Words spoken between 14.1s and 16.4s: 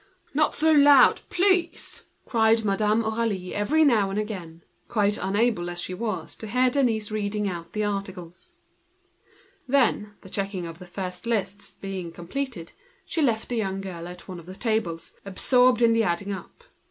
one of the tables, absorbed in the adding